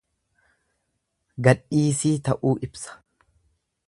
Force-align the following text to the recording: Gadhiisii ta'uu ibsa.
Gadhiisii 1.47 2.13
ta'uu 2.29 2.55
ibsa. 2.69 2.97